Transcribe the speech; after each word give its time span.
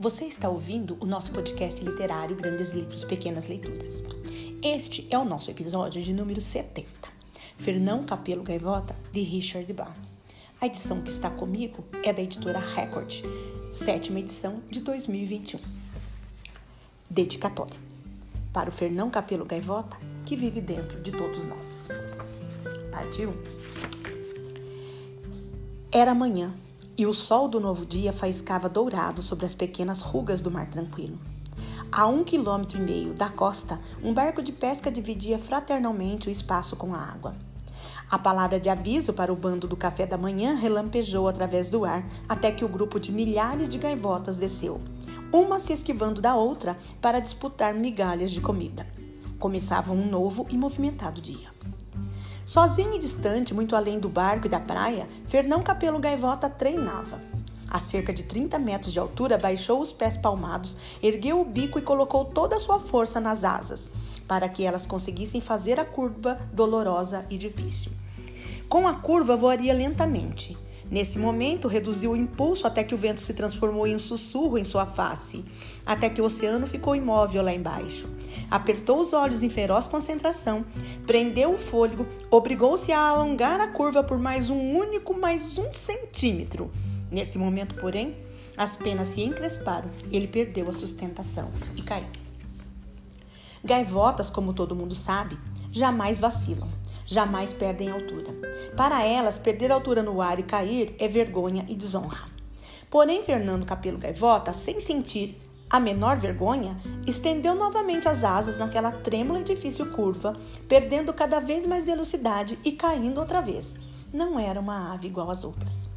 Você 0.00 0.24
está 0.24 0.48
ouvindo 0.48 0.96
o 0.98 1.04
nosso 1.04 1.30
podcast 1.30 1.84
literário 1.84 2.34
Grandes 2.34 2.72
Livros, 2.72 3.04
Pequenas 3.04 3.46
Leituras. 3.46 4.02
Este 4.62 5.06
é 5.10 5.18
o 5.18 5.26
nosso 5.26 5.50
episódio 5.50 6.02
de 6.02 6.14
número 6.14 6.40
70, 6.40 6.88
Fernão 7.58 8.06
Capelo 8.06 8.42
Gaivota, 8.42 8.96
de 9.12 9.20
Richard 9.20 9.70
Bach. 9.74 9.94
A 10.58 10.64
edição 10.64 11.02
que 11.02 11.10
está 11.10 11.28
comigo 11.28 11.84
é 12.02 12.14
da 12.14 12.22
editora 12.22 12.58
Record, 12.58 13.12
sétima 13.70 14.20
edição 14.20 14.62
de 14.70 14.80
2021. 14.80 15.60
Dedicatória 17.10 17.76
para 18.54 18.70
o 18.70 18.72
Fernão 18.72 19.10
Capelo 19.10 19.44
Gaivota, 19.44 19.98
que 20.24 20.34
vive 20.34 20.62
dentro 20.62 20.98
de 21.02 21.12
todos 21.12 21.44
nós. 21.44 21.88
Partiu? 22.90 23.34
Era 25.92 26.14
manhã 26.14 26.54
e 27.00 27.06
o 27.06 27.14
sol 27.14 27.48
do 27.48 27.58
novo 27.58 27.86
dia 27.86 28.12
faiscava 28.12 28.68
dourado 28.68 29.22
sobre 29.22 29.46
as 29.46 29.54
pequenas 29.54 30.02
rugas 30.02 30.42
do 30.42 30.50
mar 30.50 30.68
tranquilo. 30.68 31.18
A 31.90 32.06
um 32.06 32.22
quilômetro 32.22 32.76
e 32.76 32.82
meio 32.82 33.14
da 33.14 33.30
costa, 33.30 33.80
um 34.04 34.12
barco 34.12 34.42
de 34.42 34.52
pesca 34.52 34.92
dividia 34.92 35.38
fraternalmente 35.38 36.28
o 36.28 36.30
espaço 36.30 36.76
com 36.76 36.94
a 36.94 36.98
água. 36.98 37.34
A 38.10 38.18
palavra 38.18 38.60
de 38.60 38.68
aviso 38.68 39.14
para 39.14 39.32
o 39.32 39.36
bando 39.36 39.66
do 39.66 39.78
café 39.78 40.04
da 40.04 40.18
manhã 40.18 40.54
relampejou 40.54 41.26
através 41.26 41.70
do 41.70 41.86
ar 41.86 42.06
até 42.28 42.52
que 42.52 42.66
o 42.66 42.68
grupo 42.68 43.00
de 43.00 43.10
milhares 43.10 43.66
de 43.66 43.78
gaivotas 43.78 44.36
desceu, 44.36 44.82
uma 45.32 45.58
se 45.58 45.72
esquivando 45.72 46.20
da 46.20 46.36
outra 46.36 46.76
para 47.00 47.18
disputar 47.18 47.72
migalhas 47.72 48.30
de 48.30 48.42
comida. 48.42 48.86
Começava 49.38 49.90
um 49.90 50.06
novo 50.06 50.46
e 50.50 50.58
movimentado 50.58 51.18
dia. 51.18 51.48
Sozinho 52.50 52.94
e 52.94 52.98
distante, 52.98 53.54
muito 53.54 53.76
além 53.76 54.00
do 54.00 54.08
barco 54.08 54.48
e 54.48 54.50
da 54.50 54.58
praia, 54.58 55.08
Fernão 55.24 55.62
Capelo 55.62 56.00
Gaivota 56.00 56.50
treinava. 56.50 57.22
A 57.68 57.78
cerca 57.78 58.12
de 58.12 58.24
30 58.24 58.58
metros 58.58 58.92
de 58.92 58.98
altura, 58.98 59.38
baixou 59.38 59.80
os 59.80 59.92
pés 59.92 60.16
palmados, 60.16 60.76
ergueu 61.00 61.40
o 61.40 61.44
bico 61.44 61.78
e 61.78 61.82
colocou 61.82 62.24
toda 62.24 62.56
a 62.56 62.58
sua 62.58 62.80
força 62.80 63.20
nas 63.20 63.44
asas, 63.44 63.92
para 64.26 64.48
que 64.48 64.64
elas 64.64 64.84
conseguissem 64.84 65.40
fazer 65.40 65.78
a 65.78 65.84
curva 65.84 66.40
dolorosa 66.52 67.24
e 67.30 67.38
difícil. 67.38 67.92
Com 68.68 68.88
a 68.88 68.94
curva, 68.94 69.36
voaria 69.36 69.72
lentamente. 69.72 70.58
Nesse 70.90 71.20
momento, 71.20 71.68
reduziu 71.68 72.12
o 72.12 72.16
impulso 72.16 72.66
até 72.66 72.82
que 72.82 72.94
o 72.94 72.98
vento 72.98 73.20
se 73.20 73.32
transformou 73.32 73.86
em 73.86 73.94
um 73.94 73.98
sussurro 73.98 74.58
em 74.58 74.64
sua 74.64 74.84
face, 74.84 75.44
até 75.86 76.10
que 76.10 76.20
o 76.20 76.24
oceano 76.24 76.66
ficou 76.66 76.96
imóvel 76.96 77.42
lá 77.42 77.54
embaixo. 77.54 78.08
Apertou 78.50 79.00
os 79.00 79.12
olhos 79.12 79.44
em 79.44 79.48
feroz 79.48 79.86
concentração, 79.86 80.64
prendeu 81.06 81.54
o 81.54 81.58
fôlego, 81.58 82.08
obrigou-se 82.28 82.90
a 82.90 82.98
alongar 82.98 83.60
a 83.60 83.68
curva 83.68 84.02
por 84.02 84.18
mais 84.18 84.50
um 84.50 84.76
único, 84.76 85.14
mais 85.14 85.56
um 85.58 85.70
centímetro. 85.70 86.72
Nesse 87.08 87.38
momento, 87.38 87.76
porém, 87.76 88.16
as 88.56 88.76
penas 88.76 89.08
se 89.08 89.20
encresparam, 89.20 89.88
ele 90.10 90.26
perdeu 90.26 90.68
a 90.68 90.72
sustentação 90.72 91.50
e 91.76 91.82
caiu. 91.82 92.08
Gaivotas, 93.62 94.28
como 94.28 94.52
todo 94.52 94.74
mundo 94.74 94.96
sabe, 94.96 95.38
jamais 95.70 96.18
vacilam 96.18 96.79
jamais 97.10 97.52
perdem 97.52 97.90
altura. 97.90 98.32
Para 98.76 99.04
elas, 99.04 99.36
perder 99.36 99.72
altura 99.72 100.00
no 100.00 100.22
ar 100.22 100.38
e 100.38 100.44
cair 100.44 100.94
é 100.96 101.08
vergonha 101.08 101.66
e 101.68 101.74
desonra. 101.74 102.30
Porém, 102.88 103.20
Fernando 103.22 103.66
Capelo 103.66 103.98
Gaivota, 103.98 104.52
sem 104.52 104.78
sentir 104.78 105.36
a 105.68 105.80
menor 105.80 106.18
vergonha, 106.18 106.76
estendeu 107.06 107.54
novamente 107.54 108.08
as 108.08 108.22
asas 108.22 108.58
naquela 108.58 108.92
trêmula 108.92 109.40
e 109.40 109.44
difícil 109.44 109.90
curva, 109.90 110.36
perdendo 110.68 111.12
cada 111.12 111.40
vez 111.40 111.66
mais 111.66 111.84
velocidade 111.84 112.58
e 112.64 112.72
caindo 112.72 113.18
outra 113.18 113.40
vez. 113.40 113.78
Não 114.12 114.38
era 114.38 114.60
uma 114.60 114.92
ave 114.92 115.08
igual 115.08 115.30
às 115.30 115.44
outras. 115.44 115.90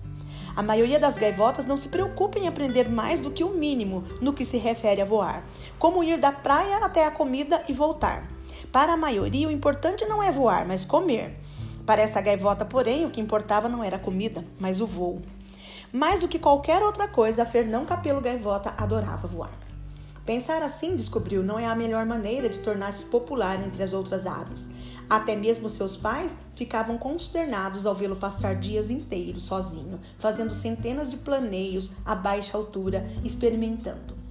A 0.56 0.62
maioria 0.62 1.00
das 1.00 1.18
gaivotas 1.18 1.66
não 1.66 1.78
se 1.78 1.90
preocupa 1.90 2.38
em 2.38 2.48
aprender 2.48 2.90
mais 2.90 3.20
do 3.20 3.32
que 3.32 3.44
o 3.44 3.50
mínimo 3.50 4.04
no 4.22 4.34
que 4.34 4.46
se 4.46 4.58
refere 4.58 5.02
a 5.02 5.06
voar, 5.06 5.44
como 5.80 6.04
ir 6.04 6.20
da 6.20 6.32
praia 6.32 6.78
até 6.78 7.06
a 7.06 7.12
comida 7.12 7.64
e 7.68 7.74
voltar. 7.74 8.28
Para 8.74 8.94
a 8.94 8.98
maioria, 8.98 9.48
o 9.48 9.52
importante 9.52 10.04
não 10.06 10.24
é 10.24 10.32
voar, 10.32 10.66
mas 10.66 10.84
comer. 10.84 11.40
Para 11.86 12.02
essa 12.02 12.20
gaivota, 12.20 12.66
porém, 12.66 13.06
o 13.06 13.12
que 13.12 13.22
importava 13.22 13.70
não 13.70 13.84
era 13.84 13.98
a 13.98 14.00
comida, 14.00 14.44
mas 14.60 14.82
o 14.82 14.88
voo. 14.88 15.22
Mais 15.92 16.22
do 16.22 16.28
que 16.28 16.40
qualquer 16.40 16.82
outra 16.82 17.08
coisa, 17.08 17.44
a 17.44 17.46
Fernão 17.46 17.86
Capelo 17.86 18.20
Gaivota 18.20 18.74
adorava 18.76 19.28
voar. 19.28 19.56
Pensar 20.26 20.64
assim, 20.64 20.96
descobriu, 20.96 21.44
não 21.44 21.60
é 21.60 21.68
a 21.68 21.76
melhor 21.76 22.04
maneira 22.08 22.50
de 22.50 22.62
tornar-se 22.62 23.06
popular 23.06 23.64
entre 23.64 23.84
as 23.84 23.94
outras 23.94 24.26
aves. 24.26 24.72
Até 25.08 25.36
mesmo 25.36 25.70
seus 25.70 25.96
pais 25.96 26.40
ficavam 26.56 26.98
consternados 26.98 27.86
ao 27.86 27.94
vê-lo 27.94 28.16
passar 28.16 28.56
dias 28.56 28.90
inteiros 28.90 29.44
sozinho, 29.44 30.00
fazendo 30.18 30.52
centenas 30.52 31.12
de 31.12 31.18
planeios 31.18 31.92
a 32.04 32.16
baixa 32.16 32.58
altura, 32.58 33.08
experimentando. 33.24 34.23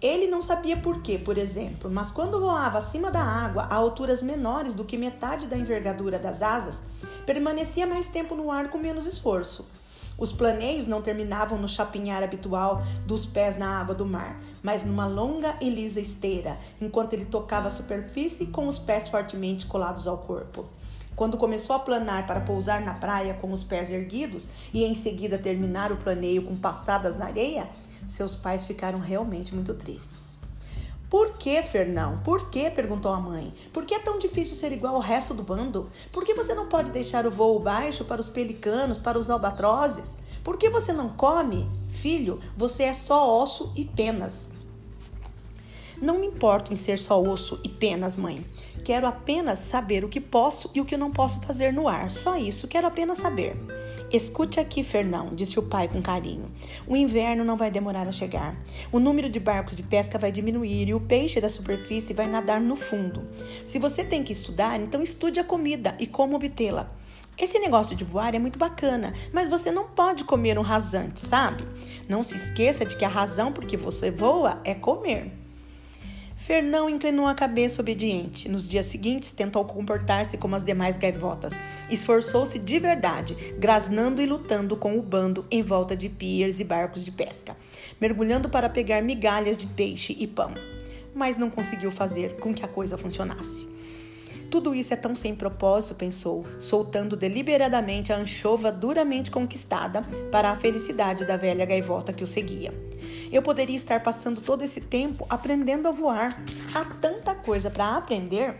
Ele 0.00 0.28
não 0.28 0.40
sabia 0.40 0.76
por 0.76 1.02
quê, 1.02 1.18
por 1.18 1.36
exemplo, 1.36 1.90
mas 1.90 2.12
quando 2.12 2.38
voava 2.38 2.78
acima 2.78 3.10
da 3.10 3.22
água 3.22 3.64
a 3.64 3.74
alturas 3.74 4.22
menores 4.22 4.72
do 4.72 4.84
que 4.84 4.96
metade 4.96 5.48
da 5.48 5.58
envergadura 5.58 6.20
das 6.20 6.40
asas, 6.40 6.84
permanecia 7.26 7.84
mais 7.84 8.06
tempo 8.06 8.36
no 8.36 8.50
ar 8.50 8.70
com 8.70 8.78
menos 8.78 9.06
esforço. 9.06 9.68
Os 10.16 10.32
planeios 10.32 10.86
não 10.86 11.02
terminavam 11.02 11.58
no 11.58 11.68
chapinhar 11.68 12.22
habitual 12.22 12.82
dos 13.06 13.26
pés 13.26 13.56
na 13.56 13.80
água 13.80 13.94
do 13.94 14.06
mar, 14.06 14.40
mas 14.62 14.84
numa 14.84 15.06
longa 15.06 15.56
e 15.60 15.68
lisa 15.68 16.00
esteira, 16.00 16.58
enquanto 16.80 17.14
ele 17.14 17.24
tocava 17.24 17.66
a 17.66 17.70
superfície 17.70 18.46
com 18.46 18.68
os 18.68 18.78
pés 18.78 19.08
fortemente 19.08 19.66
colados 19.66 20.06
ao 20.06 20.18
corpo. 20.18 20.66
Quando 21.16 21.36
começou 21.36 21.74
a 21.74 21.80
planar 21.80 22.24
para 22.28 22.40
pousar 22.40 22.80
na 22.80 22.94
praia 22.94 23.34
com 23.34 23.50
os 23.50 23.64
pés 23.64 23.90
erguidos 23.90 24.48
e 24.72 24.84
em 24.84 24.94
seguida 24.94 25.36
terminar 25.36 25.90
o 25.90 25.96
planeio 25.96 26.44
com 26.44 26.54
passadas 26.54 27.16
na 27.16 27.26
areia, 27.26 27.68
seus 28.10 28.34
pais 28.34 28.66
ficaram 28.66 28.98
realmente 28.98 29.54
muito 29.54 29.74
tristes. 29.74 30.38
Por 31.10 31.38
que, 31.38 31.62
Fernão? 31.62 32.18
Por 32.18 32.50
que? 32.50 32.70
perguntou 32.70 33.12
a 33.12 33.20
mãe. 33.20 33.54
Por 33.72 33.86
que 33.86 33.94
é 33.94 33.98
tão 33.98 34.18
difícil 34.18 34.54
ser 34.54 34.72
igual 34.72 34.96
ao 34.96 35.00
resto 35.00 35.32
do 35.32 35.42
bando? 35.42 35.90
Por 36.12 36.22
que 36.24 36.34
você 36.34 36.54
não 36.54 36.68
pode 36.68 36.90
deixar 36.90 37.26
o 37.26 37.30
voo 37.30 37.58
baixo 37.58 38.04
para 38.04 38.20
os 38.20 38.28
pelicanos, 38.28 38.98
para 38.98 39.18
os 39.18 39.30
albatrozes? 39.30 40.18
Por 40.44 40.58
que 40.58 40.68
você 40.68 40.92
não 40.92 41.08
come? 41.08 41.66
Filho, 41.88 42.40
você 42.56 42.84
é 42.84 42.94
só 42.94 43.42
osso 43.42 43.72
e 43.74 43.86
penas. 43.86 44.50
Não 46.00 46.18
me 46.18 46.26
importo 46.26 46.72
em 46.72 46.76
ser 46.76 46.98
só 46.98 47.20
osso 47.20 47.58
e 47.64 47.68
penas, 47.68 48.14
mãe. 48.14 48.44
Quero 48.84 49.06
apenas 49.06 49.58
saber 49.58 50.04
o 50.04 50.08
que 50.08 50.20
posso 50.20 50.70
e 50.74 50.80
o 50.80 50.84
que 50.84 50.96
não 50.96 51.10
posso 51.10 51.40
fazer 51.40 51.72
no 51.72 51.88
ar. 51.88 52.10
Só 52.10 52.36
isso, 52.36 52.68
quero 52.68 52.86
apenas 52.86 53.18
saber. 53.18 53.56
Escute 54.10 54.58
aqui, 54.58 54.82
Fernão, 54.82 55.34
disse 55.34 55.58
o 55.58 55.62
pai 55.62 55.86
com 55.86 56.00
carinho. 56.00 56.50
O 56.86 56.96
inverno 56.96 57.44
não 57.44 57.56
vai 57.56 57.70
demorar 57.70 58.08
a 58.08 58.12
chegar. 58.12 58.56
O 58.90 58.98
número 58.98 59.28
de 59.28 59.38
barcos 59.38 59.76
de 59.76 59.82
pesca 59.82 60.18
vai 60.18 60.32
diminuir 60.32 60.88
e 60.88 60.94
o 60.94 61.00
peixe 61.00 61.40
da 61.40 61.50
superfície 61.50 62.14
vai 62.14 62.26
nadar 62.26 62.60
no 62.60 62.74
fundo. 62.74 63.28
Se 63.64 63.78
você 63.78 64.02
tem 64.02 64.24
que 64.24 64.32
estudar, 64.32 64.80
então 64.80 65.02
estude 65.02 65.38
a 65.38 65.44
comida 65.44 65.94
e 65.98 66.06
como 66.06 66.36
obtê-la. 66.36 66.90
Esse 67.38 67.58
negócio 67.60 67.94
de 67.94 68.02
voar 68.02 68.34
é 68.34 68.38
muito 68.38 68.58
bacana, 68.58 69.12
mas 69.32 69.48
você 69.48 69.70
não 69.70 69.88
pode 69.88 70.24
comer 70.24 70.58
um 70.58 70.62
rasante, 70.62 71.20
sabe? 71.20 71.64
Não 72.08 72.22
se 72.22 72.34
esqueça 72.34 72.84
de 72.84 72.96
que 72.96 73.04
a 73.04 73.08
razão 73.08 73.52
por 73.52 73.64
que 73.64 73.76
você 73.76 74.10
voa 74.10 74.60
é 74.64 74.74
comer. 74.74 75.47
Fernão 76.38 76.88
inclinou 76.88 77.26
a 77.26 77.34
cabeça 77.34 77.82
obediente. 77.82 78.48
Nos 78.48 78.68
dias 78.68 78.86
seguintes, 78.86 79.32
tentou 79.32 79.64
comportar-se 79.64 80.38
como 80.38 80.54
as 80.54 80.64
demais 80.64 80.96
gaivotas. 80.96 81.52
Esforçou-se 81.90 82.60
de 82.60 82.78
verdade, 82.78 83.34
grasnando 83.58 84.22
e 84.22 84.26
lutando 84.26 84.76
com 84.76 84.96
o 84.96 85.02
bando 85.02 85.44
em 85.50 85.62
volta 85.62 85.96
de 85.96 86.08
piers 86.08 86.60
e 86.60 86.64
barcos 86.64 87.04
de 87.04 87.10
pesca, 87.10 87.56
mergulhando 88.00 88.48
para 88.48 88.68
pegar 88.68 89.02
migalhas 89.02 89.58
de 89.58 89.66
peixe 89.66 90.16
e 90.16 90.28
pão. 90.28 90.54
Mas 91.12 91.36
não 91.36 91.50
conseguiu 91.50 91.90
fazer 91.90 92.36
com 92.36 92.54
que 92.54 92.64
a 92.64 92.68
coisa 92.68 92.96
funcionasse. 92.96 93.68
Tudo 94.50 94.74
isso 94.74 94.94
é 94.94 94.96
tão 94.96 95.14
sem 95.14 95.34
propósito, 95.34 95.94
pensou, 95.94 96.46
soltando 96.58 97.16
deliberadamente 97.16 98.12
a 98.12 98.16
anchova 98.16 98.72
duramente 98.72 99.30
conquistada 99.30 100.00
para 100.30 100.50
a 100.50 100.56
felicidade 100.56 101.24
da 101.26 101.36
velha 101.36 101.66
gaivota 101.66 102.12
que 102.12 102.24
o 102.24 102.26
seguia. 102.26 102.72
Eu 103.30 103.42
poderia 103.42 103.76
estar 103.76 104.02
passando 104.02 104.40
todo 104.40 104.64
esse 104.64 104.80
tempo 104.80 105.26
aprendendo 105.28 105.86
a 105.86 105.92
voar. 105.92 106.42
Há 106.74 106.84
tanta 106.84 107.34
coisa 107.34 107.70
para 107.70 107.96
aprender. 107.96 108.56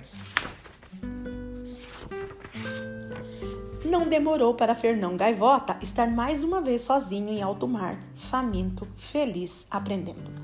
Não 3.83 4.07
demorou 4.07 4.53
para 4.53 4.75
Fernão 4.75 5.17
Gaivota 5.17 5.79
estar 5.81 6.11
mais 6.11 6.45
uma 6.45 6.61
vez 6.61 6.83
sozinho 6.83 7.31
em 7.31 7.41
alto 7.41 7.67
mar, 7.67 7.99
faminto, 8.15 8.87
feliz, 8.99 9.67
aprendendo. 9.71 10.38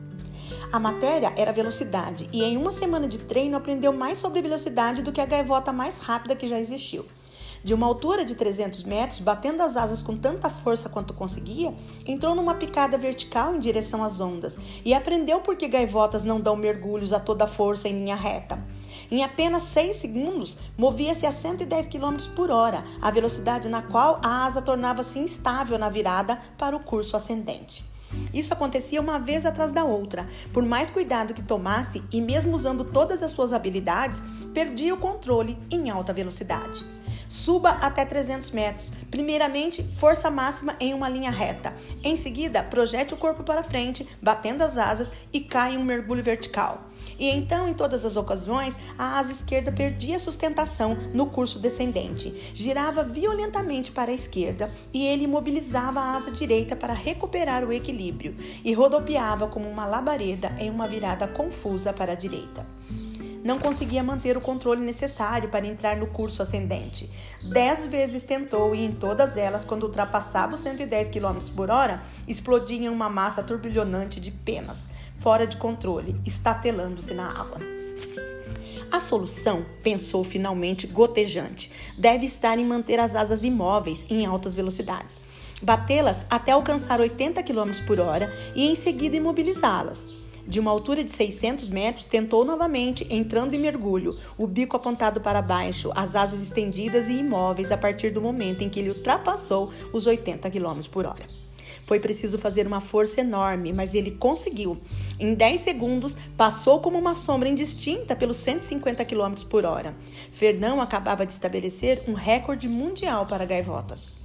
A 0.74 0.80
matéria 0.80 1.32
era 1.36 1.52
velocidade, 1.52 2.28
e 2.32 2.42
em 2.42 2.56
uma 2.56 2.72
semana 2.72 3.06
de 3.06 3.18
treino 3.18 3.56
aprendeu 3.56 3.92
mais 3.92 4.18
sobre 4.18 4.42
velocidade 4.42 5.02
do 5.02 5.12
que 5.12 5.20
a 5.20 5.24
gaivota 5.24 5.72
mais 5.72 6.00
rápida 6.00 6.34
que 6.34 6.48
já 6.48 6.58
existiu. 6.58 7.06
De 7.62 7.72
uma 7.72 7.86
altura 7.86 8.24
de 8.24 8.34
300 8.34 8.82
metros, 8.82 9.20
batendo 9.20 9.62
as 9.62 9.76
asas 9.76 10.02
com 10.02 10.16
tanta 10.16 10.50
força 10.50 10.88
quanto 10.88 11.14
conseguia, 11.14 11.72
entrou 12.04 12.34
numa 12.34 12.56
picada 12.56 12.98
vertical 12.98 13.54
em 13.54 13.60
direção 13.60 14.02
às 14.02 14.18
ondas 14.18 14.58
e 14.84 14.92
aprendeu 14.92 15.38
por 15.38 15.54
que 15.54 15.68
gaivotas 15.68 16.24
não 16.24 16.40
dão 16.40 16.56
mergulhos 16.56 17.12
a 17.12 17.20
toda 17.20 17.46
força 17.46 17.88
em 17.88 18.00
linha 18.00 18.16
reta. 18.16 18.58
Em 19.12 19.22
apenas 19.22 19.62
6 19.62 19.94
segundos, 19.94 20.58
movia-se 20.76 21.24
a 21.24 21.30
110 21.30 21.86
km 21.86 22.16
por 22.34 22.50
hora, 22.50 22.84
a 23.00 23.12
velocidade 23.12 23.68
na 23.68 23.82
qual 23.82 24.20
a 24.24 24.44
asa 24.44 24.60
tornava-se 24.60 25.20
instável 25.20 25.78
na 25.78 25.88
virada 25.88 26.42
para 26.58 26.74
o 26.74 26.80
curso 26.80 27.16
ascendente. 27.16 27.93
Isso 28.34 28.52
acontecia 28.52 29.00
uma 29.00 29.18
vez 29.18 29.46
atrás 29.46 29.72
da 29.72 29.84
outra. 29.84 30.28
Por 30.52 30.64
mais 30.64 30.90
cuidado 30.90 31.32
que 31.32 31.42
tomasse 31.42 32.02
e 32.12 32.20
mesmo 32.20 32.54
usando 32.54 32.84
todas 32.84 33.22
as 33.22 33.30
suas 33.30 33.52
habilidades, 33.52 34.24
perdia 34.52 34.92
o 34.92 34.98
controle 34.98 35.56
em 35.70 35.88
alta 35.88 36.12
velocidade. 36.12 36.84
Suba 37.28 37.70
até 37.80 38.04
300 38.04 38.50
metros. 38.50 38.92
Primeiramente, 39.10 39.82
força 39.82 40.30
máxima 40.30 40.76
em 40.78 40.92
uma 40.92 41.08
linha 41.08 41.30
reta. 41.30 41.74
Em 42.02 42.16
seguida, 42.16 42.62
projete 42.62 43.14
o 43.14 43.16
corpo 43.16 43.42
para 43.42 43.64
frente, 43.64 44.06
batendo 44.20 44.62
as 44.62 44.76
asas 44.76 45.12
e 45.32 45.40
cai 45.40 45.74
em 45.74 45.78
um 45.78 45.84
mergulho 45.84 46.22
vertical. 46.22 46.90
E 47.18 47.30
então, 47.30 47.68
em 47.68 47.74
todas 47.74 48.04
as 48.04 48.16
ocasiões, 48.16 48.78
a 48.98 49.18
asa 49.18 49.32
esquerda 49.32 49.72
perdia 49.72 50.18
sustentação 50.18 50.96
no 51.12 51.26
curso 51.26 51.58
descendente, 51.58 52.52
girava 52.54 53.04
violentamente 53.04 53.92
para 53.92 54.10
a 54.10 54.14
esquerda 54.14 54.70
e 54.92 55.06
ele 55.06 55.24
imobilizava 55.24 56.00
a 56.00 56.14
asa 56.14 56.30
direita 56.30 56.76
para 56.76 56.92
recuperar 56.92 57.64
o 57.64 57.72
equilíbrio 57.72 58.36
e 58.64 58.72
rodopiava 58.72 59.46
como 59.46 59.68
uma 59.68 59.86
labareda 59.86 60.54
em 60.58 60.70
uma 60.70 60.88
virada 60.88 61.26
confusa 61.28 61.92
para 61.92 62.12
a 62.12 62.16
direita. 62.16 62.66
Não 63.44 63.58
conseguia 63.58 64.02
manter 64.02 64.38
o 64.38 64.40
controle 64.40 64.80
necessário 64.80 65.50
para 65.50 65.66
entrar 65.66 65.98
no 65.98 66.06
curso 66.06 66.40
ascendente. 66.40 67.10
Dez 67.42 67.84
vezes 67.84 68.22
tentou 68.22 68.74
e 68.74 68.82
em 68.82 68.90
todas 68.90 69.36
elas, 69.36 69.66
quando 69.66 69.82
ultrapassava 69.82 70.54
os 70.54 70.62
110 70.62 71.10
km 71.10 71.40
por 71.54 71.68
hora, 71.68 72.02
explodia 72.26 72.86
em 72.86 72.88
uma 72.88 73.10
massa 73.10 73.42
turbilhonante 73.42 74.18
de 74.18 74.30
penas, 74.30 74.88
fora 75.18 75.46
de 75.46 75.56
controle, 75.56 76.16
estatelando-se 76.24 77.14
na 77.14 77.30
água. 77.30 77.60
A 78.90 79.00
solução, 79.00 79.66
pensou 79.82 80.22
finalmente 80.22 80.86
gotejante, 80.86 81.72
deve 81.98 82.26
estar 82.26 82.58
em 82.58 82.64
manter 82.64 83.00
as 83.00 83.16
asas 83.16 83.42
imóveis 83.42 84.06
em 84.08 84.24
altas 84.24 84.54
velocidades, 84.54 85.20
batê-las 85.60 86.24
até 86.30 86.52
alcançar 86.52 87.00
80 87.00 87.42
km 87.42 87.72
por 87.86 87.98
hora 87.98 88.32
e 88.54 88.68
em 88.68 88.74
seguida 88.76 89.16
imobilizá-las. 89.16 90.08
De 90.46 90.60
uma 90.60 90.70
altura 90.70 91.02
de 91.02 91.10
600 91.10 91.70
metros, 91.70 92.04
tentou 92.04 92.44
novamente, 92.44 93.06
entrando 93.10 93.54
em 93.54 93.58
mergulho, 93.58 94.16
o 94.36 94.46
bico 94.46 94.76
apontado 94.76 95.20
para 95.20 95.40
baixo, 95.40 95.90
as 95.96 96.14
asas 96.14 96.42
estendidas 96.42 97.08
e 97.08 97.14
imóveis 97.14 97.72
a 97.72 97.78
partir 97.78 98.10
do 98.10 98.20
momento 98.20 98.62
em 98.62 98.68
que 98.68 98.78
ele 98.78 98.90
ultrapassou 98.90 99.72
os 99.92 100.06
80 100.06 100.50
km 100.50 100.80
por 100.90 101.06
hora. 101.06 101.43
Foi 101.86 102.00
preciso 102.00 102.38
fazer 102.38 102.66
uma 102.66 102.80
força 102.80 103.20
enorme, 103.20 103.72
mas 103.72 103.94
ele 103.94 104.12
conseguiu. 104.12 104.78
Em 105.18 105.34
10 105.34 105.60
segundos, 105.60 106.16
passou 106.36 106.80
como 106.80 106.98
uma 106.98 107.14
sombra 107.14 107.48
indistinta 107.48 108.16
pelos 108.16 108.38
150 108.38 109.04
km 109.04 109.34
por 109.48 109.64
hora. 109.64 109.94
Fernão 110.32 110.80
acabava 110.80 111.26
de 111.26 111.32
estabelecer 111.32 112.02
um 112.08 112.14
recorde 112.14 112.68
mundial 112.68 113.26
para 113.26 113.44
gaivotas. 113.44 114.24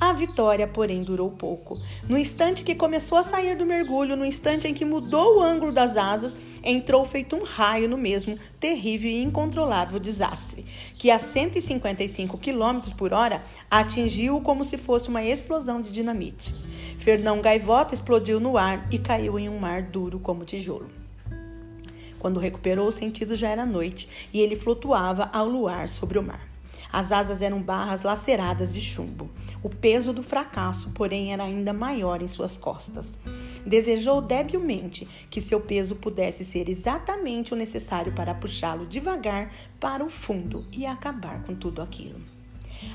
A 0.00 0.14
vitória, 0.14 0.66
porém, 0.66 1.02
durou 1.02 1.30
pouco. 1.30 1.78
No 2.08 2.16
instante 2.16 2.64
que 2.64 2.74
começou 2.74 3.18
a 3.18 3.22
sair 3.22 3.54
do 3.54 3.66
mergulho, 3.66 4.16
no 4.16 4.24
instante 4.24 4.66
em 4.66 4.72
que 4.72 4.82
mudou 4.82 5.36
o 5.36 5.42
ângulo 5.42 5.70
das 5.70 5.94
asas, 5.98 6.38
entrou 6.64 7.04
feito 7.04 7.36
um 7.36 7.44
raio 7.44 7.86
no 7.86 7.98
mesmo 7.98 8.38
terrível 8.58 9.10
e 9.10 9.22
incontrolável 9.22 10.00
desastre, 10.00 10.64
que 10.98 11.10
a 11.10 11.18
155 11.18 12.38
km 12.38 12.94
por 12.96 13.12
hora 13.12 13.44
atingiu 13.70 14.40
como 14.40 14.64
se 14.64 14.78
fosse 14.78 15.10
uma 15.10 15.22
explosão 15.22 15.82
de 15.82 15.92
dinamite. 15.92 16.54
Fernão 17.00 17.40
Gaivota 17.40 17.94
explodiu 17.94 18.38
no 18.38 18.58
ar 18.58 18.86
e 18.92 18.98
caiu 18.98 19.38
em 19.38 19.48
um 19.48 19.58
mar 19.58 19.80
duro 19.80 20.20
como 20.20 20.44
tijolo. 20.44 20.90
Quando 22.18 22.38
recuperou 22.38 22.86
o 22.86 22.92
sentido 22.92 23.34
já 23.34 23.48
era 23.48 23.64
noite 23.64 24.06
e 24.34 24.38
ele 24.38 24.54
flutuava 24.54 25.30
ao 25.32 25.48
luar 25.48 25.88
sobre 25.88 26.18
o 26.18 26.22
mar. 26.22 26.46
As 26.92 27.10
asas 27.10 27.40
eram 27.40 27.62
barras 27.62 28.02
laceradas 28.02 28.70
de 28.70 28.82
chumbo. 28.82 29.30
O 29.62 29.70
peso 29.70 30.12
do 30.12 30.22
fracasso, 30.22 30.90
porém, 30.90 31.32
era 31.32 31.44
ainda 31.44 31.72
maior 31.72 32.20
em 32.20 32.28
suas 32.28 32.58
costas. 32.58 33.18
Desejou 33.64 34.20
debilmente 34.20 35.08
que 35.30 35.40
seu 35.40 35.58
peso 35.58 35.96
pudesse 35.96 36.44
ser 36.44 36.68
exatamente 36.68 37.54
o 37.54 37.56
necessário 37.56 38.12
para 38.12 38.34
puxá-lo 38.34 38.84
devagar 38.84 39.50
para 39.80 40.04
o 40.04 40.10
fundo 40.10 40.66
e 40.70 40.84
acabar 40.84 41.42
com 41.44 41.54
tudo 41.54 41.80
aquilo. 41.80 42.20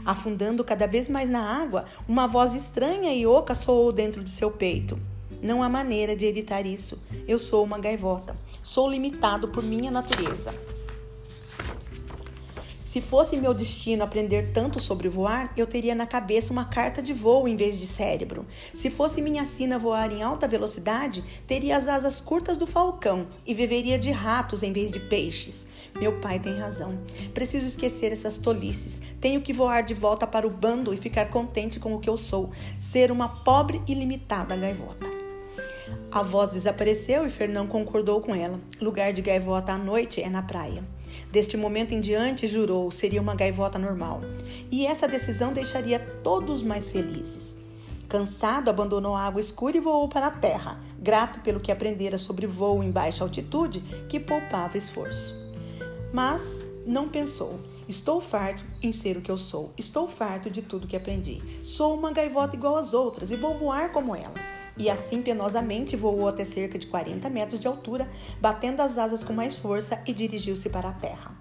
Afundando 0.06 0.64
cada 0.64 0.88
vez 0.88 1.08
mais 1.08 1.30
na 1.30 1.62
água, 1.62 1.86
uma 2.08 2.28
voz 2.28 2.54
estranha 2.54 3.14
e 3.14 3.26
oca 3.26 3.56
soou 3.56 3.92
dentro 3.92 4.24
de 4.24 4.30
seu 4.30 4.52
peito. 4.52 5.00
Não 5.42 5.62
há 5.62 5.70
maneira 5.70 6.16
de 6.16 6.26
evitar 6.26 6.66
isso. 6.66 7.02
Eu 7.28 7.40
sou 7.40 7.64
uma 7.64 7.78
gaivota. 7.78 8.36
Sou 8.64 8.90
limitado 8.90 9.50
por 9.50 9.64
minha 9.64 9.92
natureza. 9.92 10.54
Se 12.96 13.02
fosse 13.02 13.36
meu 13.36 13.54
destino 13.54 14.06
aprender 14.06 14.54
tanto 14.54 14.80
sobre 14.80 15.10
voar, 15.10 15.52
eu 15.58 15.68
teria 15.68 15.94
na 15.94 16.08
cabeça 16.08 16.54
uma 16.54 16.64
carta 16.64 17.02
de 17.02 17.14
voo 17.14 17.46
em 17.46 17.58
vez 17.58 17.78
de 17.78 17.86
cérebro. 17.86 18.46
Se 18.74 18.90
fosse 18.90 19.22
minha 19.22 19.44
sina 19.46 19.78
voar 19.78 20.14
em 20.14 20.24
alta 20.24 20.48
velocidade, 20.48 21.22
teria 21.46 21.76
as 21.76 21.90
asas 21.90 22.22
curtas 22.22 22.58
do 22.58 22.66
falcão 22.66 23.28
e 23.46 23.54
viveria 23.54 24.00
de 24.00 24.12
ratos 24.12 24.64
em 24.64 24.72
vez 24.72 24.92
de 24.92 25.00
peixes. 25.02 25.68
Meu 26.00 26.19
pai 26.19 26.39
tem 26.39 26.57
razão. 26.57 26.97
Preciso 27.33 27.68
esquecer 27.68 28.12
essas 28.12 28.38
tolices. 28.38 29.01
Tenho 29.21 29.42
que 29.42 29.53
voar 29.53 29.81
de 29.81 29.94
volta 29.94 30.27
para 30.27 30.45
o 30.45 30.50
bando 30.50 30.94
e 30.94 30.97
ficar 30.97 31.27
contente 31.27 31.80
com 31.80 31.95
o 31.95 32.00
que 32.00 32.09
eu 32.09 32.18
sou, 32.18 32.51
ser 32.77 33.12
uma 33.12 33.30
pobre 33.30 33.81
e 33.88 33.94
limitada 33.94 34.57
gaivota. 34.57 35.07
A 36.12 36.21
voz 36.21 36.50
desapareceu 36.50 37.25
e 37.25 37.30
Fernão 37.30 37.65
concordou 37.65 38.19
com 38.19 38.36
ela. 38.36 38.59
Lugar 38.81 39.13
de 39.13 39.21
gaivota 39.21 39.71
à 39.71 39.77
noite 39.77 40.21
é 40.21 40.30
na 40.30 40.42
praia. 40.42 40.83
Deste 41.31 41.56
momento 41.56 41.94
em 41.94 42.01
diante, 42.01 42.47
jurou, 42.47 42.92
seria 42.92 43.21
uma 43.21 43.36
gaivota 43.36 43.80
normal. 43.80 44.21
E 44.69 44.86
essa 44.86 45.07
decisão 45.07 45.53
deixaria 45.53 46.00
todos 46.24 46.62
mais 46.62 46.89
felizes. 46.89 47.57
Cansado, 48.09 48.69
abandonou 48.69 49.15
a 49.15 49.24
água 49.24 49.42
escura 49.42 49.77
e 49.77 49.81
voou 49.81 50.07
para 50.07 50.27
a 50.27 50.31
terra, 50.31 50.80
grato 51.00 51.39
pelo 51.39 51.59
que 51.59 51.71
aprendera 51.71 52.18
sobre 52.18 52.45
voo 52.45 52.83
em 52.83 52.92
baixa 52.92 53.24
altitude, 53.24 53.80
que 54.09 54.19
poupava 54.19 54.77
esforço. 54.77 55.44
Mas 56.16 56.66
não 56.88 57.10
pensou. 57.10 57.60
Estou 57.90 58.22
farto 58.22 58.64
em 58.82 58.94
ser 58.94 59.18
o 59.18 59.22
que 59.22 59.30
eu 59.30 59.38
sou. 59.38 59.74
Estou 59.78 60.08
farto 60.08 60.50
de 60.50 60.62
tudo 60.62 60.88
que 60.88 60.96
aprendi. 60.96 61.42
Sou 61.62 61.94
uma 61.94 62.14
gaivota 62.14 62.56
igual 62.56 62.78
às 62.78 62.94
outras 62.94 63.30
e 63.32 63.36
vou 63.36 63.58
voar 63.58 63.92
como 63.92 64.16
elas 64.16 64.46
e 64.78 64.90
assim 64.90 65.22
penosamente 65.22 65.98
voou 65.98 66.30
até 66.30 66.46
cerca 66.46 66.80
de 66.80 66.88
40 66.88 67.30
metros 67.30 67.60
de 67.60 67.68
altura, 67.68 68.10
batendo 68.40 68.82
as 68.82 68.98
asas 68.98 69.26
com 69.26 69.34
mais 69.34 69.58
força 69.58 70.02
e 70.08 70.14
dirigiu-se 70.14 70.70
para 70.70 70.90
a 70.90 70.94
terra. 70.94 71.32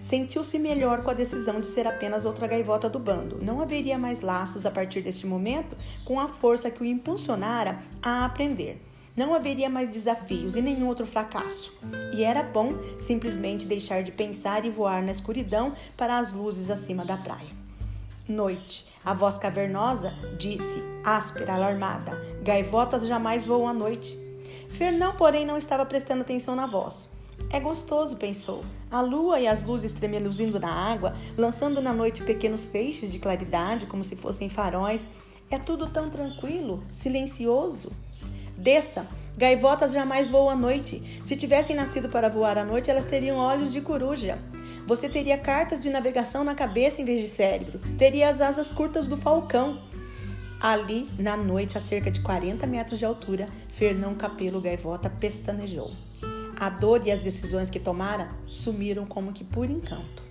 Sentiu-se 0.00 0.56
melhor 0.56 1.02
com 1.02 1.10
a 1.10 1.14
decisão 1.14 1.60
de 1.60 1.66
ser 1.66 1.88
apenas 1.88 2.24
outra 2.24 2.46
gaivota 2.46 2.88
do 2.88 3.00
bando. 3.00 3.38
Não 3.42 3.60
haveria 3.60 3.98
mais 3.98 4.20
laços 4.20 4.66
a 4.66 4.70
partir 4.70 5.00
deste 5.00 5.26
momento 5.26 5.76
com 6.04 6.20
a 6.20 6.28
força 6.28 6.70
que 6.70 6.82
o 6.82 6.86
impulsionara 6.86 7.80
a 8.00 8.24
aprender. 8.24 8.80
Não 9.16 9.32
haveria 9.32 9.70
mais 9.70 9.88
desafios 9.88 10.56
e 10.56 10.60
nenhum 10.60 10.88
outro 10.88 11.06
fracasso. 11.06 11.72
E 12.12 12.22
era 12.22 12.42
bom 12.42 12.74
simplesmente 12.98 13.66
deixar 13.66 14.02
de 14.02 14.12
pensar 14.12 14.64
e 14.66 14.70
voar 14.70 15.02
na 15.02 15.10
escuridão 15.10 15.72
para 15.96 16.18
as 16.18 16.34
luzes 16.34 16.68
acima 16.68 17.02
da 17.02 17.16
praia. 17.16 17.56
Noite. 18.28 18.92
A 19.02 19.14
voz 19.14 19.38
cavernosa 19.38 20.12
disse, 20.38 20.82
áspera, 21.02 21.54
alarmada: 21.54 22.12
Gaivotas 22.42 23.06
jamais 23.06 23.46
voam 23.46 23.66
à 23.66 23.72
noite. 23.72 24.18
Fernão, 24.68 25.14
porém, 25.14 25.46
não 25.46 25.56
estava 25.56 25.86
prestando 25.86 26.20
atenção 26.20 26.54
na 26.54 26.66
voz. 26.66 27.08
É 27.50 27.60
gostoso, 27.60 28.16
pensou. 28.16 28.64
A 28.90 29.00
lua 29.00 29.40
e 29.40 29.46
as 29.46 29.62
luzes 29.62 29.92
tremeluzindo 29.92 30.60
na 30.60 30.70
água, 30.70 31.16
lançando 31.38 31.80
na 31.80 31.92
noite 31.92 32.22
pequenos 32.22 32.66
feixes 32.66 33.10
de 33.10 33.18
claridade 33.18 33.86
como 33.86 34.04
se 34.04 34.16
fossem 34.16 34.50
faróis. 34.50 35.10
É 35.50 35.58
tudo 35.58 35.88
tão 35.88 36.10
tranquilo, 36.10 36.82
silencioso. 36.88 37.92
Desça. 38.56 39.06
Gaivotas 39.36 39.92
jamais 39.92 40.28
voam 40.28 40.48
à 40.48 40.56
noite. 40.56 41.20
Se 41.22 41.36
tivessem 41.36 41.76
nascido 41.76 42.08
para 42.08 42.28
voar 42.28 42.56
à 42.56 42.64
noite, 42.64 42.90
elas 42.90 43.04
teriam 43.04 43.36
olhos 43.36 43.70
de 43.70 43.82
coruja. 43.82 44.38
Você 44.86 45.08
teria 45.08 45.36
cartas 45.36 45.82
de 45.82 45.90
navegação 45.90 46.42
na 46.42 46.54
cabeça 46.54 47.02
em 47.02 47.04
vez 47.04 47.20
de 47.20 47.28
cérebro. 47.28 47.78
Teria 47.98 48.30
as 48.30 48.40
asas 48.40 48.72
curtas 48.72 49.06
do 49.06 49.16
falcão. 49.16 49.82
Ali, 50.58 51.08
na 51.18 51.36
noite, 51.36 51.76
a 51.76 51.80
cerca 51.80 52.10
de 52.10 52.20
40 52.20 52.66
metros 52.66 52.98
de 52.98 53.04
altura, 53.04 53.48
Fernão 53.68 54.14
Capelo 54.14 54.60
Gaivota 54.60 55.10
pestanejou. 55.10 55.92
A 56.58 56.70
dor 56.70 57.06
e 57.06 57.10
as 57.10 57.20
decisões 57.20 57.68
que 57.68 57.78
tomara 57.78 58.30
sumiram 58.48 59.04
como 59.04 59.32
que 59.32 59.44
por 59.44 59.68
encanto. 59.68 60.25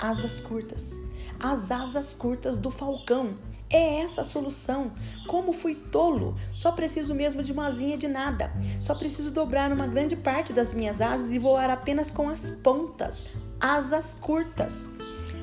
Asas 0.00 0.40
curtas. 0.40 0.98
As 1.38 1.70
asas 1.70 2.14
curtas 2.14 2.56
do 2.56 2.70
falcão. 2.70 3.34
É 3.68 4.00
essa 4.00 4.22
a 4.22 4.24
solução. 4.24 4.92
Como 5.28 5.52
fui 5.52 5.74
tolo! 5.74 6.34
Só 6.54 6.72
preciso 6.72 7.14
mesmo 7.14 7.42
de 7.42 7.52
uma 7.52 7.66
asinha 7.66 7.98
de 7.98 8.08
nada. 8.08 8.50
Só 8.80 8.94
preciso 8.94 9.30
dobrar 9.30 9.70
uma 9.70 9.86
grande 9.86 10.16
parte 10.16 10.54
das 10.54 10.72
minhas 10.72 11.02
asas 11.02 11.32
e 11.32 11.38
voar 11.38 11.68
apenas 11.68 12.10
com 12.10 12.30
as 12.30 12.48
pontas, 12.48 13.26
asas 13.60 14.14
curtas. 14.14 14.88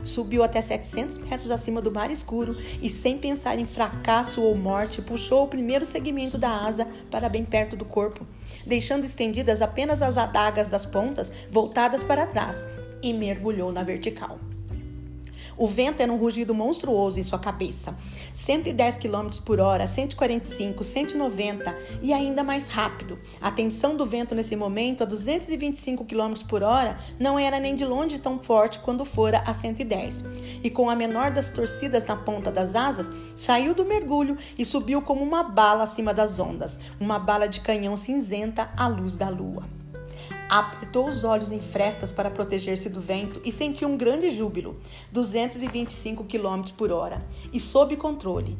Subiu 0.03 0.41
até 0.43 0.59
700 0.59 1.17
metros 1.17 1.51
acima 1.51 1.79
do 1.79 1.91
mar 1.91 2.09
escuro 2.09 2.55
e, 2.81 2.89
sem 2.89 3.19
pensar 3.19 3.59
em 3.59 3.65
fracasso 3.65 4.41
ou 4.41 4.55
morte, 4.55 5.03
puxou 5.03 5.43
o 5.43 5.47
primeiro 5.47 5.85
segmento 5.85 6.37
da 6.37 6.65
asa 6.65 6.87
para 7.11 7.29
bem 7.29 7.45
perto 7.45 7.75
do 7.75 7.85
corpo, 7.85 8.25
deixando 8.65 9.05
estendidas 9.05 9.61
apenas 9.61 10.01
as 10.01 10.17
adagas 10.17 10.67
das 10.67 10.85
pontas 10.85 11.31
voltadas 11.51 12.03
para 12.03 12.25
trás, 12.25 12.67
e 13.03 13.13
mergulhou 13.13 13.71
na 13.71 13.83
vertical. 13.83 14.39
O 15.57 15.65
vento 15.65 16.01
era 16.01 16.13
um 16.13 16.17
rugido 16.17 16.53
monstruoso 16.53 17.19
em 17.19 17.23
sua 17.23 17.39
cabeça. 17.39 17.97
110 18.33 18.97
km 18.97 19.27
por 19.43 19.59
hora, 19.59 19.87
145, 19.87 20.83
190 20.83 21.77
e 22.01 22.13
ainda 22.13 22.43
mais 22.43 22.69
rápido. 22.69 23.17
A 23.41 23.49
tensão 23.49 23.95
do 23.95 24.05
vento 24.05 24.35
nesse 24.35 24.55
momento, 24.55 25.01
a 25.01 25.05
225 25.05 26.05
km 26.05 26.33
por 26.47 26.61
hora, 26.61 26.99
não 27.19 27.39
era 27.39 27.59
nem 27.59 27.73
de 27.73 27.85
longe 27.85 28.19
tão 28.19 28.37
forte 28.37 28.79
quando 28.79 29.03
fora 29.03 29.41
a 29.47 29.53
110. 29.53 30.23
E 30.63 30.69
com 30.69 30.89
a 30.89 30.95
menor 30.95 31.31
das 31.31 31.49
torcidas 31.49 32.05
na 32.05 32.15
ponta 32.15 32.51
das 32.51 32.75
asas, 32.75 33.11
saiu 33.35 33.73
do 33.73 33.83
mergulho 33.83 34.37
e 34.57 34.63
subiu 34.63 35.01
como 35.01 35.23
uma 35.23 35.41
bala 35.41 35.83
acima 35.83 36.13
das 36.13 36.39
ondas, 36.39 36.79
uma 36.99 37.17
bala 37.17 37.47
de 37.47 37.61
canhão 37.61 37.97
cinzenta 37.97 38.69
à 38.77 38.87
luz 38.87 39.15
da 39.15 39.29
lua. 39.29 39.76
Apertou 40.49 41.07
os 41.07 41.23
olhos 41.23 41.51
em 41.51 41.59
frestas 41.59 42.11
para 42.11 42.31
proteger-se 42.31 42.89
do 42.89 43.01
vento 43.01 43.41
e 43.43 43.51
sentiu 43.51 43.89
um 43.89 43.97
grande 43.97 44.29
júbilo, 44.29 44.79
225 45.11 46.23
km 46.23 46.71
por 46.77 46.91
hora, 46.91 47.25
e 47.51 47.59
sob 47.59 47.95
controle. 47.97 48.57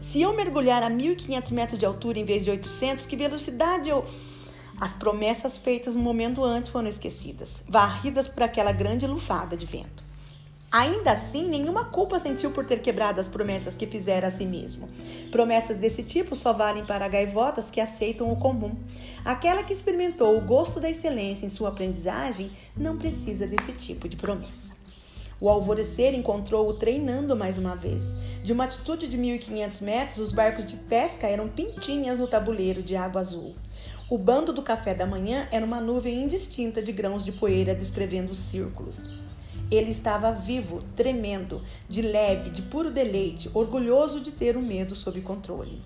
Se 0.00 0.20
eu 0.20 0.34
mergulhar 0.34 0.82
a 0.82 0.90
1.500 0.90 1.52
metros 1.52 1.78
de 1.78 1.86
altura 1.86 2.18
em 2.18 2.24
vez 2.24 2.44
de 2.44 2.50
800, 2.50 3.06
que 3.06 3.16
velocidade 3.16 3.88
eu... 3.88 4.04
As 4.80 4.92
promessas 4.92 5.58
feitas 5.58 5.94
um 5.94 6.00
momento 6.00 6.42
antes 6.42 6.70
foram 6.70 6.88
esquecidas, 6.88 7.62
varridas 7.68 8.26
por 8.26 8.42
aquela 8.42 8.72
grande 8.72 9.06
lufada 9.06 9.56
de 9.56 9.64
vento. 9.64 10.01
Ainda 10.72 11.12
assim, 11.12 11.46
nenhuma 11.48 11.84
culpa 11.84 12.18
sentiu 12.18 12.50
por 12.50 12.64
ter 12.64 12.80
quebrado 12.80 13.20
as 13.20 13.28
promessas 13.28 13.76
que 13.76 13.86
fizera 13.86 14.28
a 14.28 14.30
si 14.30 14.46
mesmo. 14.46 14.88
Promessas 15.30 15.76
desse 15.76 16.02
tipo 16.02 16.34
só 16.34 16.54
valem 16.54 16.86
para 16.86 17.06
gaivotas 17.08 17.70
que 17.70 17.78
aceitam 17.78 18.32
o 18.32 18.36
comum. 18.36 18.74
Aquela 19.22 19.62
que 19.62 19.74
experimentou 19.74 20.34
o 20.34 20.40
gosto 20.40 20.80
da 20.80 20.88
excelência 20.88 21.44
em 21.44 21.50
sua 21.50 21.68
aprendizagem 21.68 22.50
não 22.74 22.96
precisa 22.96 23.46
desse 23.46 23.72
tipo 23.72 24.08
de 24.08 24.16
promessa. 24.16 24.72
O 25.38 25.50
alvorecer 25.50 26.14
encontrou-o 26.14 26.72
treinando 26.72 27.36
mais 27.36 27.58
uma 27.58 27.76
vez. 27.76 28.16
De 28.42 28.54
uma 28.54 28.64
altitude 28.64 29.08
de 29.08 29.18
1.500 29.18 29.82
metros, 29.82 30.18
os 30.20 30.32
barcos 30.32 30.66
de 30.66 30.76
pesca 30.76 31.26
eram 31.26 31.48
pintinhas 31.48 32.18
no 32.18 32.26
tabuleiro 32.26 32.82
de 32.82 32.96
água 32.96 33.20
azul. 33.20 33.54
O 34.08 34.16
bando 34.16 34.54
do 34.54 34.62
café 34.62 34.94
da 34.94 35.04
manhã 35.04 35.46
era 35.52 35.66
uma 35.66 35.82
nuvem 35.82 36.22
indistinta 36.22 36.80
de 36.80 36.92
grãos 36.92 37.26
de 37.26 37.32
poeira 37.32 37.74
descrevendo 37.74 38.34
círculos. 38.34 39.21
Ele 39.72 39.90
estava 39.90 40.32
vivo, 40.32 40.82
tremendo, 40.94 41.62
de 41.88 42.02
leve, 42.02 42.50
de 42.50 42.60
puro 42.60 42.90
deleite, 42.90 43.50
orgulhoso 43.54 44.20
de 44.20 44.30
ter 44.30 44.54
o 44.54 44.60
medo 44.60 44.94
sob 44.94 45.18
controle. 45.22 45.80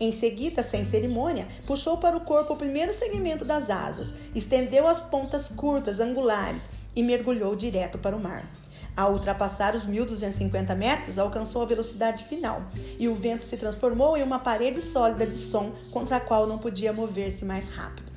Em 0.00 0.10
seguida, 0.10 0.60
sem 0.60 0.84
cerimônia, 0.84 1.46
puxou 1.64 1.98
para 1.98 2.16
o 2.16 2.22
corpo 2.22 2.54
o 2.54 2.56
primeiro 2.56 2.92
segmento 2.92 3.44
das 3.44 3.70
asas, 3.70 4.12
estendeu 4.34 4.88
as 4.88 4.98
pontas 4.98 5.46
curtas, 5.50 6.00
angulares 6.00 6.70
e 6.96 7.02
mergulhou 7.02 7.54
direto 7.54 7.96
para 7.96 8.16
o 8.16 8.20
mar. 8.20 8.44
Ao 8.96 9.12
ultrapassar 9.12 9.76
os 9.76 9.86
1.250 9.86 10.74
metros, 10.74 11.16
alcançou 11.16 11.62
a 11.62 11.66
velocidade 11.66 12.24
final 12.24 12.62
e 12.98 13.06
o 13.06 13.14
vento 13.14 13.44
se 13.44 13.56
transformou 13.56 14.16
em 14.16 14.24
uma 14.24 14.40
parede 14.40 14.82
sólida 14.82 15.24
de 15.24 15.38
som 15.38 15.70
contra 15.92 16.16
a 16.16 16.20
qual 16.20 16.44
não 16.44 16.58
podia 16.58 16.92
mover-se 16.92 17.44
mais 17.44 17.70
rápido. 17.70 18.07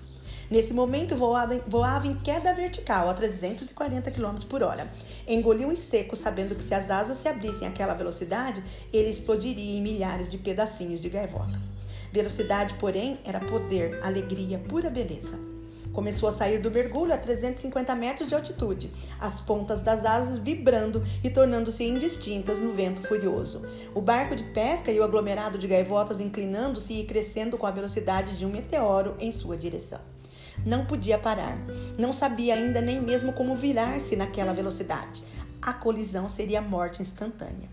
Nesse 0.51 0.73
momento, 0.73 1.15
voava, 1.15 2.05
em 2.05 2.13
queda 2.13 2.53
vertical 2.53 3.09
a 3.09 3.13
340 3.13 4.11
km 4.11 4.35
por 4.49 4.61
hora. 4.61 4.91
Engoliu 5.25 5.71
em 5.71 5.77
seco, 5.77 6.13
sabendo 6.13 6.55
que 6.55 6.63
se 6.63 6.73
as 6.73 6.91
asas 6.91 7.19
se 7.19 7.29
abrissem 7.29 7.65
àquela 7.65 7.93
velocidade, 7.93 8.61
ele 8.91 9.09
explodiria 9.09 9.77
em 9.77 9.81
milhares 9.81 10.29
de 10.29 10.37
pedacinhos 10.37 10.99
de 10.99 11.07
gaivota. 11.07 11.57
Velocidade, 12.11 12.73
porém, 12.73 13.17
era 13.23 13.39
poder, 13.39 14.03
alegria, 14.03 14.59
pura 14.59 14.89
beleza. 14.89 15.39
Começou 15.93 16.27
a 16.27 16.33
sair 16.33 16.59
do 16.59 16.69
mergulho 16.69 17.13
a 17.13 17.17
350 17.17 17.95
metros 17.95 18.27
de 18.27 18.35
altitude, 18.35 18.91
as 19.21 19.39
pontas 19.39 19.81
das 19.81 20.03
asas 20.03 20.37
vibrando 20.37 21.01
e 21.23 21.29
tornando-se 21.29 21.85
indistintas 21.85 22.59
no 22.59 22.73
vento 22.73 23.01
furioso. 23.07 23.61
O 23.95 24.01
barco 24.01 24.35
de 24.35 24.43
pesca 24.43 24.91
e 24.91 24.99
o 24.99 25.03
aglomerado 25.05 25.57
de 25.57 25.67
gaivotas 25.67 26.19
inclinando-se 26.19 26.93
e 26.93 27.05
crescendo 27.05 27.57
com 27.57 27.65
a 27.65 27.71
velocidade 27.71 28.37
de 28.37 28.45
um 28.45 28.49
meteoro 28.49 29.15
em 29.17 29.31
sua 29.31 29.55
direção. 29.55 30.10
Não 30.65 30.85
podia 30.85 31.17
parar. 31.17 31.57
Não 31.97 32.13
sabia 32.13 32.55
ainda 32.55 32.81
nem 32.81 33.01
mesmo 33.01 33.33
como 33.33 33.55
virar-se 33.55 34.15
naquela 34.15 34.53
velocidade. 34.53 35.23
A 35.61 35.73
colisão 35.73 36.27
seria 36.27 36.61
morte 36.61 37.01
instantânea. 37.01 37.69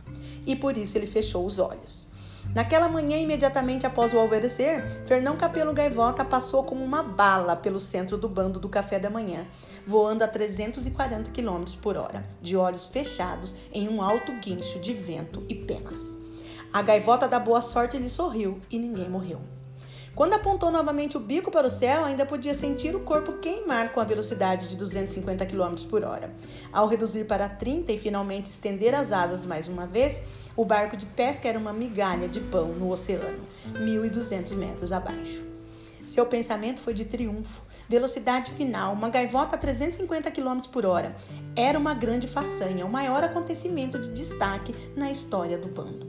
E 0.47 0.55
por 0.57 0.77
isso 0.77 0.97
ele 0.97 1.07
fechou 1.07 1.45
os 1.47 1.59
olhos. 1.59 2.09
Naquela 2.55 2.89
manhã, 2.89 3.19
imediatamente 3.19 3.87
após 3.87 4.15
o 4.15 4.19
alvorecer, 4.19 5.05
Fernão 5.05 5.37
Capelo 5.37 5.75
Gaivota 5.75 6.25
passou 6.25 6.65
como 6.65 6.83
uma 6.83 7.03
bala 7.03 7.55
pelo 7.55 7.79
centro 7.79 8.17
do 8.17 8.29
bando 8.29 8.59
do 8.59 8.69
café 8.69 8.99
da 8.99 9.11
manhã, 9.11 9.47
voando 9.87 10.25
a 10.25 10.29
340 10.29 11.31
km 11.31 11.65
por 11.83 11.97
hora, 11.97 12.25
de 12.41 12.57
olhos 12.57 12.87
fechados 12.87 13.55
em 13.73 13.89
um 13.89 14.03
alto 14.03 14.33
guincho 14.41 14.81
de 14.81 14.95
vento 14.95 15.45
e 15.49 15.55
penas. 15.55 16.19
A 16.73 16.81
gaivota 16.81 17.29
da 17.29 17.39
boa 17.39 17.61
sorte 17.61 17.99
lhe 17.99 18.09
sorriu 18.09 18.59
e 18.71 18.79
ninguém 18.79 19.11
morreu. 19.11 19.58
Quando 20.19 20.35
apontou 20.35 20.73
novamente 20.73 21.17
o 21.17 21.21
bico 21.21 21.49
para 21.49 21.69
o 21.69 21.71
céu, 21.71 22.05
ainda 22.05 22.27
podia 22.27 22.53
sentir 22.53 22.93
o 22.97 23.05
corpo 23.05 23.35
queimar 23.35 23.93
com 23.93 24.01
a 24.01 24.05
velocidade 24.05 24.67
de 24.67 24.77
250 24.77 25.47
km 25.47 25.77
por 25.89 26.03
hora. 26.03 26.35
Ao 26.73 26.89
reduzir 26.89 27.25
para 27.25 27.49
30 27.49 27.93
e 27.93 27.99
finalmente 28.01 28.47
estender 28.47 28.97
as 28.97 29.13
asas 29.13 29.47
mais 29.47 29.69
uma 29.69 29.87
vez, 29.87 30.25
o 30.57 30.65
barco 30.65 30.97
de 30.97 31.07
pesca 31.07 31.47
era 31.47 31.57
uma 31.57 31.73
migalha 31.73 32.27
de 32.27 32.41
pão 32.41 32.73
no 32.73 32.91
oceano, 32.91 33.47
1.200 33.75 34.57
metros 34.57 34.91
abaixo. 34.91 35.45
Seu 36.05 36.27
pensamento 36.27 36.81
foi 36.81 36.95
de 36.95 37.05
triunfo. 37.05 37.63
Velocidade 37.89 38.51
final, 38.51 38.95
uma 38.95 39.11
gaivota 39.11 39.55
a 39.55 39.59
350 39.59 40.33
km 40.33 40.63
por 40.73 40.85
hora. 40.85 41.15
Era 41.55 41.79
uma 41.79 41.95
grande 41.95 42.27
façanha, 42.27 42.85
o 42.85 42.91
maior 42.91 43.23
acontecimento 43.23 44.01
de 44.01 44.09
destaque 44.09 44.75
na 44.97 45.13
história 45.13 45.57
do 45.57 45.69
bando. 45.69 46.08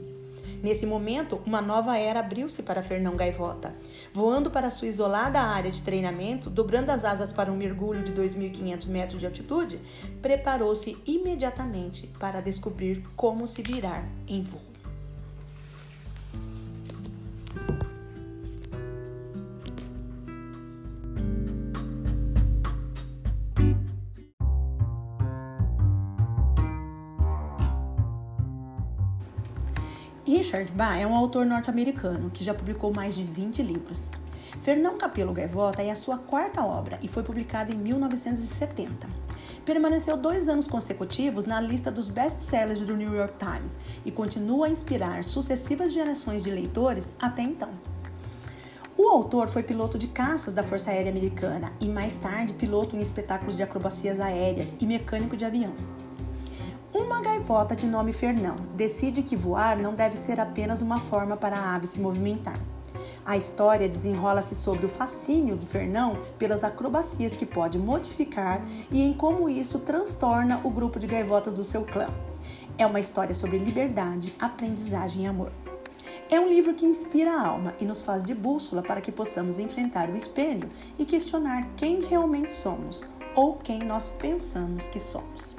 Nesse 0.62 0.84
momento, 0.86 1.40
uma 1.46 1.62
nova 1.62 1.96
era 1.96 2.20
abriu-se 2.20 2.62
para 2.62 2.82
Fernão 2.82 3.16
Gaivota. 3.16 3.74
Voando 4.12 4.50
para 4.50 4.70
sua 4.70 4.88
isolada 4.88 5.40
área 5.40 5.70
de 5.70 5.82
treinamento, 5.82 6.50
dobrando 6.50 6.90
as 6.90 7.04
asas 7.04 7.32
para 7.32 7.50
um 7.50 7.56
mergulho 7.56 8.02
de 8.02 8.12
2.500 8.12 8.88
metros 8.88 9.20
de 9.20 9.26
altitude, 9.26 9.80
preparou-se 10.20 10.96
imediatamente 11.06 12.06
para 12.18 12.40
descobrir 12.40 13.02
como 13.16 13.46
se 13.46 13.62
virar 13.62 14.06
em 14.28 14.42
voo. 14.42 14.69
Richard 30.30 30.70
Bach 30.74 30.96
é 30.96 31.04
um 31.04 31.16
autor 31.16 31.44
norte-americano 31.44 32.30
que 32.30 32.44
já 32.44 32.54
publicou 32.54 32.94
mais 32.94 33.16
de 33.16 33.24
20 33.24 33.64
livros. 33.64 34.12
Fernão 34.60 34.96
Capelo 34.96 35.32
Gaivota 35.32 35.82
é 35.82 35.90
a 35.90 35.96
sua 35.96 36.18
quarta 36.18 36.64
obra 36.64 37.00
e 37.02 37.08
foi 37.08 37.24
publicada 37.24 37.72
em 37.72 37.76
1970. 37.76 39.08
Permaneceu 39.64 40.16
dois 40.16 40.48
anos 40.48 40.68
consecutivos 40.68 41.46
na 41.46 41.60
lista 41.60 41.90
dos 41.90 42.08
best-sellers 42.08 42.78
do 42.78 42.96
New 42.96 43.12
York 43.12 43.34
Times 43.38 43.76
e 44.04 44.12
continua 44.12 44.66
a 44.66 44.70
inspirar 44.70 45.24
sucessivas 45.24 45.92
gerações 45.92 46.44
de 46.44 46.50
leitores 46.52 47.12
até 47.18 47.42
então. 47.42 47.70
O 48.96 49.08
autor 49.08 49.48
foi 49.48 49.64
piloto 49.64 49.98
de 49.98 50.06
caças 50.06 50.54
da 50.54 50.62
Força 50.62 50.92
Aérea 50.92 51.10
Americana 51.10 51.72
e 51.80 51.88
mais 51.88 52.14
tarde 52.14 52.54
piloto 52.54 52.94
em 52.94 53.00
espetáculos 53.00 53.56
de 53.56 53.64
acrobacias 53.64 54.20
aéreas 54.20 54.76
e 54.80 54.86
mecânico 54.86 55.36
de 55.36 55.44
avião. 55.44 55.74
Uma 56.92 57.20
gaivota 57.20 57.76
de 57.76 57.86
nome 57.86 58.12
Fernão 58.12 58.56
decide 58.74 59.22
que 59.22 59.36
voar 59.36 59.76
não 59.76 59.94
deve 59.94 60.16
ser 60.16 60.40
apenas 60.40 60.82
uma 60.82 60.98
forma 60.98 61.36
para 61.36 61.56
a 61.56 61.76
ave 61.76 61.86
se 61.86 62.00
movimentar. 62.00 62.58
A 63.24 63.36
história 63.36 63.88
desenrola-se 63.88 64.56
sobre 64.56 64.86
o 64.86 64.88
fascínio 64.88 65.54
do 65.54 65.66
Fernão 65.66 66.18
pelas 66.36 66.64
acrobacias 66.64 67.36
que 67.36 67.46
pode 67.46 67.78
modificar 67.78 68.60
e 68.90 69.02
em 69.02 69.12
como 69.12 69.48
isso 69.48 69.78
transtorna 69.78 70.60
o 70.64 70.70
grupo 70.70 70.98
de 70.98 71.06
gaivotas 71.06 71.54
do 71.54 71.62
seu 71.62 71.84
clã. 71.84 72.08
É 72.76 72.84
uma 72.84 72.98
história 72.98 73.36
sobre 73.36 73.58
liberdade, 73.58 74.34
aprendizagem 74.40 75.22
e 75.22 75.26
amor. 75.28 75.52
É 76.28 76.40
um 76.40 76.48
livro 76.48 76.74
que 76.74 76.86
inspira 76.86 77.30
a 77.30 77.46
alma 77.46 77.72
e 77.80 77.84
nos 77.84 78.02
faz 78.02 78.24
de 78.24 78.34
bússola 78.34 78.82
para 78.82 79.00
que 79.00 79.12
possamos 79.12 79.60
enfrentar 79.60 80.10
o 80.10 80.16
espelho 80.16 80.68
e 80.98 81.04
questionar 81.04 81.68
quem 81.76 82.00
realmente 82.00 82.52
somos 82.52 83.04
ou 83.36 83.54
quem 83.54 83.78
nós 83.78 84.08
pensamos 84.08 84.88
que 84.88 84.98
somos. 84.98 85.54